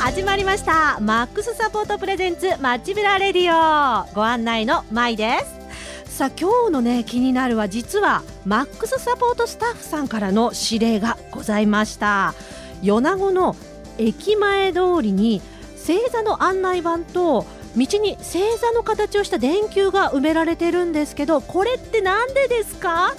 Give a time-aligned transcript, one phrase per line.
[0.00, 0.98] 始まりました。
[0.98, 4.12] マックスサポートプレゼンツマッチブラレディオ。
[4.12, 5.38] ご案内のまいで
[6.04, 6.16] す。
[6.16, 12.34] さあ今日のね気になるは実はマックスサポートスタッフさんからの指令がございました。
[12.82, 13.54] 米子の
[13.96, 15.40] 駅前通りに
[15.76, 17.46] 星座の案内板と
[17.76, 23.14] 道に星座の形をした電球が埋められてるんですけどこれって何でですか？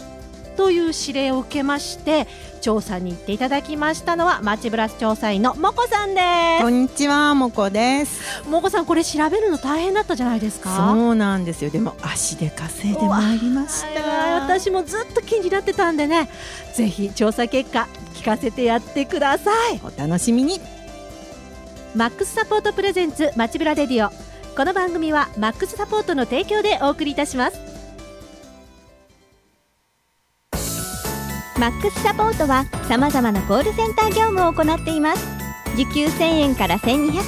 [0.57, 2.27] という指令を受けまして
[2.61, 6.21] 調査に行っていただきましたのは町ブラス調査員のもこさんで
[6.61, 8.43] こんにちは、もこです。
[8.43, 11.71] すもこさんこれ調べるの大変だったじゃないですかそうなんですよ。
[11.71, 14.55] でも足で稼いでまいりましはいた。
[14.55, 16.29] 私もずっと気になってたんでね
[16.75, 20.61] ぜひ調査結果聞かせてやってくださいお楽しみに。
[21.95, 24.11] マックスサポートプレゼンツ街ブラレディオ
[24.55, 27.70] この番組はマックスサポートの提供でお送りいたします
[31.61, 35.23] マックスサポートは様々なコールセンター業務を行っています。
[35.77, 37.21] 時給1000円から1200円。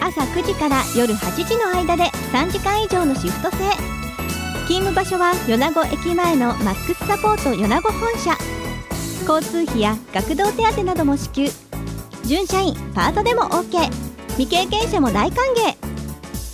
[0.00, 3.56] 朝9時から夜8時の間で3時間以上のシフト制。
[4.68, 8.38] 勤務場所は米子駅前のマックスサポート米子本社。
[9.28, 11.48] 交通費や学童手当なども支給。
[12.26, 13.90] 準社員パートでも OK
[14.36, 15.74] 未経験者も大歓迎。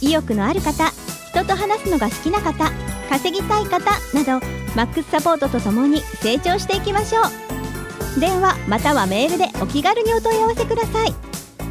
[0.00, 0.91] 意欲のある方
[1.34, 2.72] 人と話すのが好きな方
[3.10, 8.20] 稼ぎたい方などマックスサポートとともに成長していきましょう。
[8.20, 11.12] 電話またはメールでお気軽にお問い合わせください。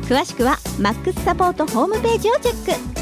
[0.04, 2.94] 詳しくはマックスサポートホームページをチェック。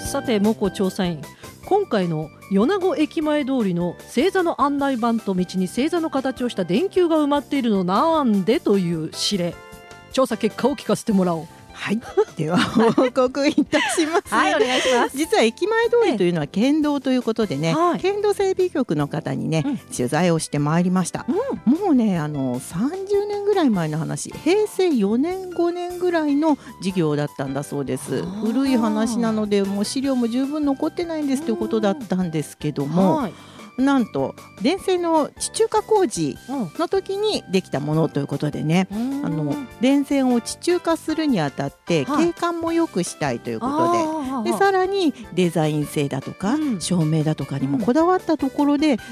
[0.00, 1.20] さてもこ調査員。
[1.66, 9.65] 今回の米子駅前通りの星座の案内板と道に星座の形をした電球が埋まっているのなんでという指令。
[10.12, 11.46] 調査結果を聞かせてもらおう。
[11.76, 12.00] はい。
[12.36, 14.34] では報告いたします。
[14.34, 15.16] はいお願いします。
[15.16, 18.00] 実は駅前通りというのは県道ということでね、はい。
[18.00, 19.78] 県道整備局の方にね、うん。
[19.94, 21.26] 取材をしてまいりました。
[21.28, 28.24] うもうねあの30年ぐらい前の話平成4年5年ぐらいの事業だったんだそうです。
[28.24, 33.34] 古い話なのでもう資料も十分残ってないんですということだったんですけどんもはい
[33.78, 36.70] なんと電線の地中化工事うん。
[36.78, 38.88] の時にできたものということでね。
[38.90, 38.94] あ
[39.28, 42.26] のうん電線を地中化するにあたってはい。
[42.28, 44.50] 景観も良くしたいということで。
[44.52, 46.80] でさらにデザイン性だとか、うん。
[46.80, 49.04] 照明だとかにもこだわったところで、通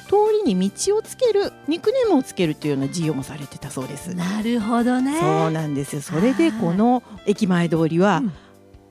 [0.45, 4.15] りに道をつけるニックネームをつけるというような事業もされてたそうです。
[4.15, 5.19] なるほどね。
[5.21, 6.03] そうなんですよ。
[6.03, 6.61] それではい。
[6.61, 8.33] この駅前通りは、うん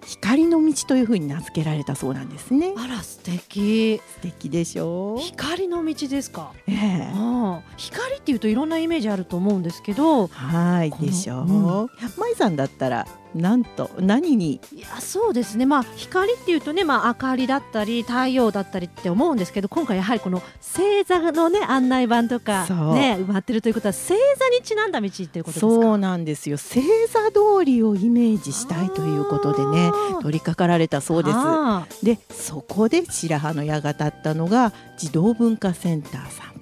[0.06, 2.74] 光の道というふうに名付けられたそうなんですね。
[2.78, 5.16] あら素敵素敵でしょ？
[5.16, 5.20] う。
[5.20, 6.52] 光の道ですか？
[6.68, 11.42] ええああ光っていうといろんなイメージあると思うんですけどはいでしょ？
[11.42, 11.46] う。
[11.46, 14.62] うん舞さんだったらなんと何に？
[14.74, 15.66] いやそうですね。
[15.66, 24.16] まあ光っていうとねまあ明かりだったり太陽だったりって思うんですけど今回やはりこの星座のね案内板とかね埋まってるということは星座
[24.50, 25.60] にちなんだ道っていうことですか？
[25.60, 26.58] そうなんですよ。
[26.58, 31.36] 星座通りをイメージしたいということでね取り掛かられたそうです。
[31.36, 36.54] あでそこで白羽の矢が立ったのが児童文化センターさん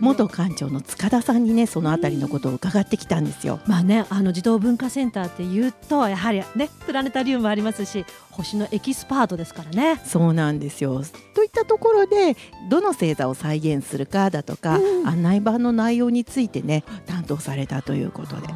[0.00, 3.60] 元館長の塚田さんにねそのあたりのことを伺ってきたんですよ。
[3.66, 10.00] まあねあの児童文化センターっていうとやはりねプラネタリウムもありますし星のエキスパートですからね。
[10.04, 11.02] そうなんですよ
[11.34, 12.36] といったところで
[12.68, 18.48] どの星座を再現するかだとか、うん案内板の内容についてね担当されたということで。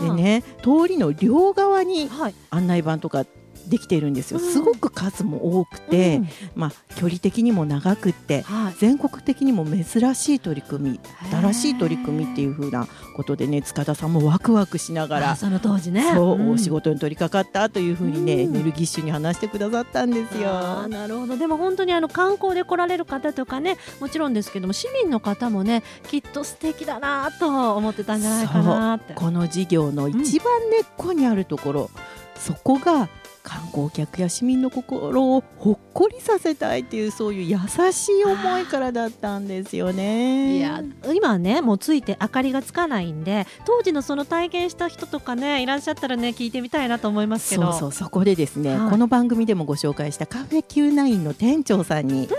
[0.00, 3.24] でね通りの両側にはい案内板とか
[3.68, 4.40] できているんですよ。
[4.40, 4.52] うん。
[4.52, 6.28] すごく数も多くて、うん。
[6.54, 8.74] まあ距離的にも長くってはい。
[8.78, 11.00] 全国的にも珍しい取り組み
[11.30, 16.12] 新しい取り組みっていうう風なことでね塚田さんもワクワクしながら、その当時ね。
[16.14, 16.50] そう、ん。
[16.50, 18.40] お仕事に取り掛かったという風にね、うん。
[18.40, 20.88] エネルギッシュに話してくださったんですよ。
[20.88, 21.36] なるほど。
[21.36, 29.14] でも本当にあの観光で来られる方とかねもちろんですけども市民の方もねきっと素敵だなと思ってたんじゃないかなって。
[29.14, 31.90] この事業の一番根っこにあるところ、
[32.36, 33.08] そこが
[33.46, 40.56] 観光客や市民の心をほっこりさせたいっていうそういう優しい思いからだったんですよね。
[40.58, 40.82] いや
[41.14, 47.70] 今はねもうついて明かりがつかないんで当時のその体験した人とかねいらっしゃったらね聞いてみたいなと思いますけど。
[47.70, 48.90] そうそうそこでですね、はい。
[48.90, 52.36] この番組でもご紹介したカフェ Q9 の店長さんに、うど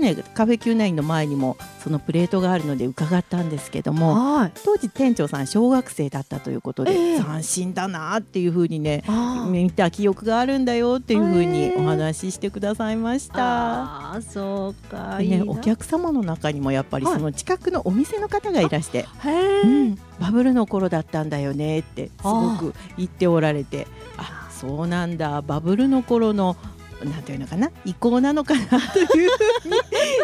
[0.00, 4.52] ねカフェ Q9 の前にもそのプレートがあるので伺ったんですけどもはい。
[4.64, 7.20] 当時店長さん小学生だったということで、ええ。
[7.20, 9.04] 斬新だなっていう風にね
[9.48, 14.12] 見た記憶があるんだよっていう風にええお話ししてくださいました。
[14.12, 17.14] あーそうかでね、お客様の中にもやっぱりはい。
[17.14, 23.86] その近くのお店の方がいらして、へえ、うん、バブルの頃だったんだよねってすごく言っておられて
[24.16, 26.56] あそうなんだバブルの頃の
[27.04, 27.70] なんていうのかな？
[27.84, 28.60] 移行なのかな？
[28.92, 29.76] というふうに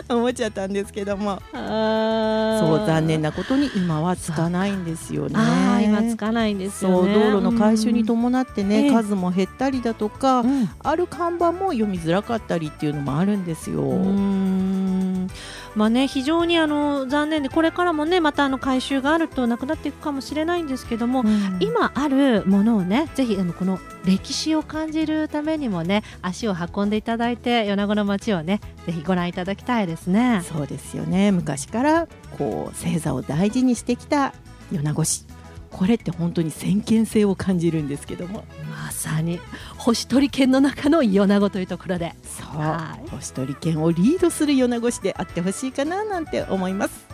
[0.08, 1.40] 思っちゃったんですけども。
[1.52, 1.58] そ
[2.82, 5.38] う残念なことに今はつかないんですよね。
[5.84, 7.14] 今つかないんですよね。
[7.14, 8.94] 道路の改修に伴ってね、うん。
[8.94, 10.69] 数も減ったりだとか、うん。
[10.82, 13.82] ある看板も読みづらかったりっていうのもあるんですよ。
[15.76, 21.58] まあね非常にあの残念でこれからもねまたあの改修があるとなくなっていくかもしれないんですけども、うん。
[21.61, 30.40] 今あるものをねぜひあのこの歴史を感じるためにもね足を運んでいただいて米子の街をねぜひご覧いただきたいですね。
[30.44, 31.31] そうですよね。
[31.31, 32.08] 昔から
[32.38, 34.32] こう星座を大事にしてきた
[34.73, 35.26] 米子市
[35.70, 38.44] これって本当に先見性を感じるんですけども。
[38.70, 39.40] まさに
[39.76, 42.14] 星取り県の中の米子というところで。
[42.24, 42.60] そう。
[42.60, 47.05] はい星取り県をリードする米子市であってほしいかななんて思います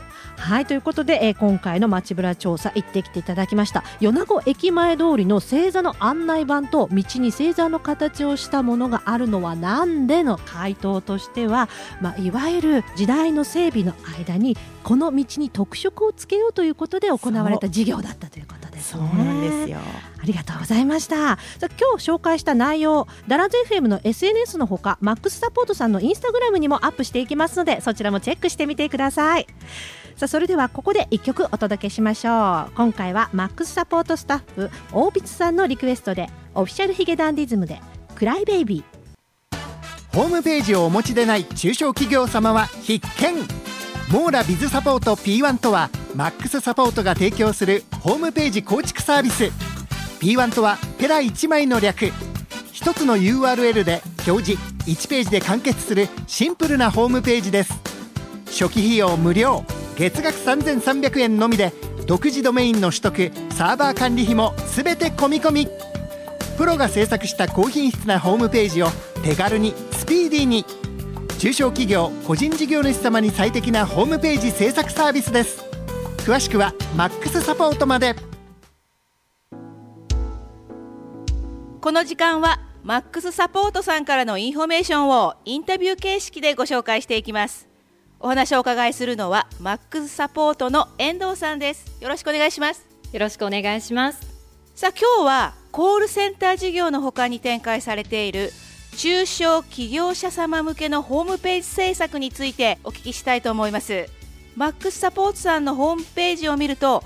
[0.43, 11.69] はいということで、えー今回の街ブラ調査行ってきていただきました米子駅前通りの星座の案内板と道に星座の形をしたものがあるのはなんでの回答としては、
[12.01, 18.99] まあ、いわゆる時代の整備の間にこの道に特色をつけようということで行われた事業だったということですね。
[18.99, 19.79] そうなんですよ
[20.23, 21.17] ありがとうございました。
[21.17, 29.47] さあ今日紹介した内容、ダラズ FM の SNS のほか、マックスサポートさんのインスタグラムにもアップしていきますので、そちらもチェックしてみてください。
[30.17, 32.73] さあそれではここで一曲お届けしましょう。
[32.75, 37.81] 今回はマックスサポートスタッフ大光さんのリクエストで、オフィシャルヒゲダンディズムで
[38.15, 40.17] クライベイビー。
[40.17, 43.35] ホームページをお持ちでない中小企業様は必見。
[44.11, 49.45] モーラビズサポート P1 とはマックスサポートが提供するホームページ構築サービス。
[50.21, 52.13] P1 とはペラ1枚の略。
[52.71, 57.73] 一つの URL で表示1ページで完結するシンプルなホームページです。
[58.47, 59.65] 初期費用無料。
[59.97, 61.73] 月額3300円のみで
[62.07, 65.69] 独自ドメインの取得サーバー管理費も全て込み込み。
[66.57, 68.89] プロが制作した高品質なホームページを
[69.23, 70.65] 手軽にスピーディーに。
[71.39, 75.65] 中小企業個人事業主様に最適なホームページ制作サービスです。
[76.19, 78.15] 詳しくはマックスサポートまで。
[81.81, 87.72] この時間はマックスサポートさんからのインフォメーションをインタビュー形式でご紹介していきます。
[88.25, 91.97] お話をお伺いするのはマックスサポートの遠藤さんです。
[92.01, 92.87] よろしくお願いします。
[93.13, 94.21] よろしくお願いします。
[94.77, 98.53] さあ今日はコールセンター事業の他に展開されている
[98.97, 104.07] 中小企業者様向けのホームページ制作についてお聞きしたいと思います。
[104.55, 107.03] マックスサポートさんのホームページを見ると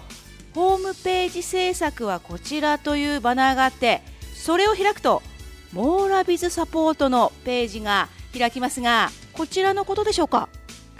[0.55, 4.03] ホームページ制作はこちらというバナーがあって
[4.35, 5.23] それを開くと
[5.73, 10.51] モーラビズサポートのページが開きますがこちらのことでしょうか？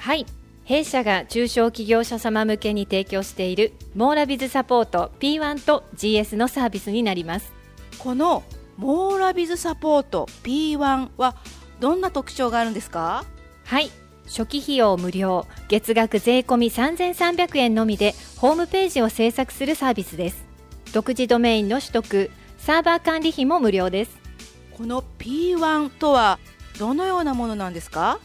[0.07, 0.25] はい。
[0.63, 7.53] 弊社が中小企業者様向けに提供しているモーラビズサポート P1 と GS のサービスになります。
[7.99, 8.45] この
[8.77, 11.35] モーラビズサポート P1 は
[11.81, 13.25] どんな特徴があるんですか？
[13.65, 13.91] はい。
[14.27, 20.45] 初期費用無料、月額税込み3300円のみでホームページを制作するサービスです。
[20.93, 24.17] 独自ドメインの取得、サーバー管理費も無料です。
[24.79, 26.39] この P1 とは
[26.79, 28.21] どのようなものなんですか？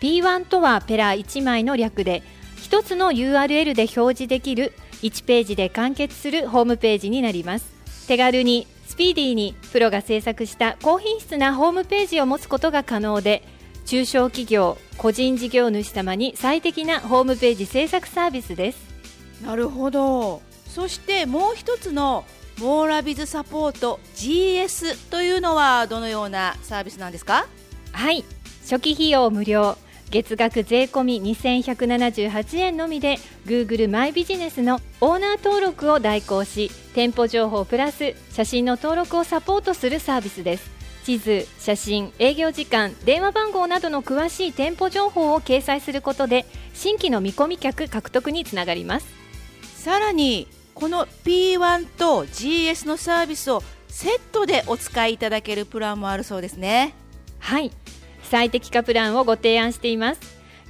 [0.00, 2.22] P1 とはペラ1枚の略で
[2.56, 4.72] 一つの URL で表示できる
[5.02, 7.66] 1ページで完結するホームページになります。
[8.06, 13.42] 手軽にスピーディーにプロが制作した高品質なホームページを持つことが可能で
[13.86, 18.78] 中小企業個人事業主様に最適なホームページ制作サービスです。
[19.44, 20.42] なるほど。
[20.66, 22.24] そしてもう一つの
[22.58, 27.46] モーラビズサポート GS というのはどのようなサービスなんですか？
[27.92, 28.24] はい。
[28.62, 29.78] 初期費用無料
[30.10, 40.70] 月額税込み2178円のみで Google マイビジネスのオーナー登録を代行し店舗情報プラス写真の登録をサポートするサービスです。
[41.04, 49.06] 地図、写真、営業時間、電話番号などの詳しい店舗情報を掲載することで新規の見込み客獲得につながります。
[49.76, 56.94] さらにこの P1 と GS のサービスをセットでお使いいただけるプランもあるそうですね。
[57.38, 57.70] はい
[58.28, 60.20] 最適化プランをご提案しています。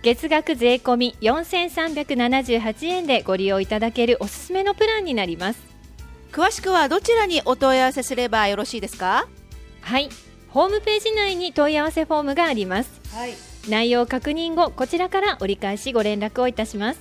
[0.02, 5.60] 月額税込み4378円でご利用いただけるおすすめのプランになります。
[6.32, 9.26] 詳しくはどちらにお問い合わせすればよろしいですか？
[9.80, 10.08] はい。
[10.48, 13.00] ホームページ内に問い合わせフォームがあります。
[13.14, 13.34] はい。
[13.68, 17.00] 内容確認後こちらから折り返しご連絡をいたします。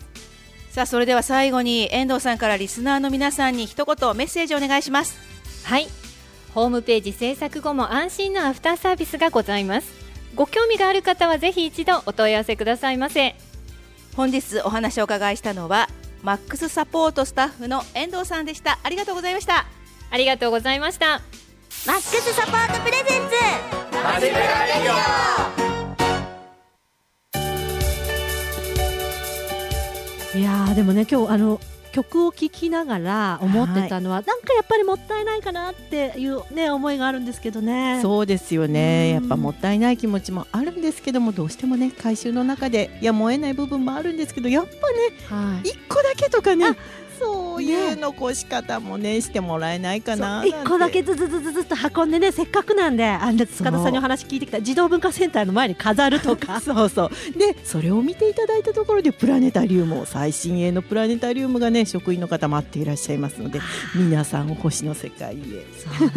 [0.71, 5.17] さあそれでは最後に遠藤さんからリスナーの皆さんに一言メッセージお願いします。
[5.63, 5.87] はい。
[6.53, 13.35] ホームページ制作後も安心のアフターサービスがございますご興味がある方はぜひ一度お問い合わせくださいませ。
[14.15, 15.89] 本日お話をお伺いしたのは
[16.23, 18.79] マックスサポートスタッフの遠藤さんでした。
[18.83, 19.65] ありがとうございました。
[20.09, 21.21] ありがとうございました。
[21.85, 23.21] マックスサポートプレゼン
[25.59, 25.66] ツ
[30.35, 31.59] いやーでもね今日あの
[31.91, 37.99] 曲を聴きながら思ってたのは、なんかやっぱりもったいないかなっていうね思いがあるんですけどね。
[38.03, 39.15] そうですよね。
[39.17, 39.23] うん。
[39.23, 44.77] やっぱもったいない気持ちもあるんですけどもどうしてもね回収の中でやむを得ない部分もあるんですけどやっぱね
[45.27, 45.69] はい。
[45.69, 46.75] 一個だけとかねあ
[47.57, 56.59] そういう残し方もねしてもらえないかな一個だけずずずずずっと運んでねせっかくなんであの塚田さんにお話聞いてきた児童文化センターの前に飾るとか。
[56.61, 57.09] そうそう。
[57.37, 63.59] でそれを見ていただいたところでプラネタリウムを最新鋭のプラネタリウムがね職員の方待っていらっしゃいますので
[63.95, 65.37] 皆さん星の世界へ。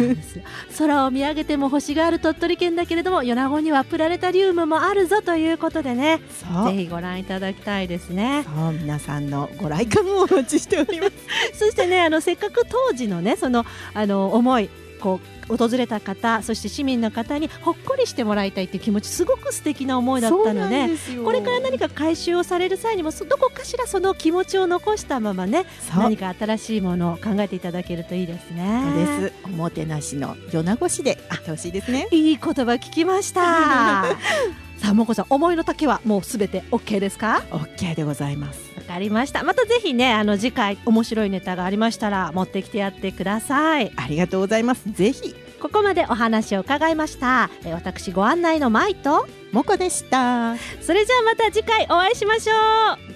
[0.77, 6.19] 空を見上げても星がある鳥取県だけれども米子にはプラネタリウムもあるぞということでね
[6.65, 8.45] ぜひご覧いただきたいですね。
[8.45, 11.11] そう皆さんのご来館をお待ちしております
[11.53, 14.69] そしてねあのせっかく当時のねそのあの思い
[15.01, 15.19] こ
[15.49, 28.83] う訪れた方そして市民の方にほっこりしてもらいたいっていう気持ちすごく素敵な思いだったのででこれから何か回収をされる際にもそどこかしらその気持ちを残したままね何か新しいものを考えていただけるといいですね。
[29.21, 34.05] ですおもてなしの米子市であってほしいですねいい言葉聞きました。
[34.77, 39.43] さあもこさん思いの丈はもうすべて OK ですか？OK でございますわかりました。
[39.43, 43.91] またぜひねあの次回面白いネタがありましたら持ってきてやってください。
[43.95, 47.49] ありがとうございますぜひここまでお話を伺いました。
[47.63, 52.55] えー私ご案内のマイともこでしたそれじゃあまた次回お会いしましょう。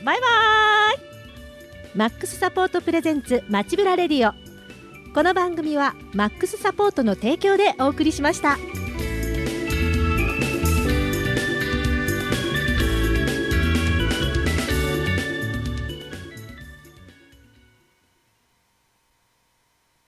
[0.05, 0.27] バイバ
[0.95, 1.97] イ。
[1.97, 4.33] マックスサポートプレゼンツ街ブラレディオ。
[5.13, 8.57] この番組はマックスサポートの提供でお送りしました。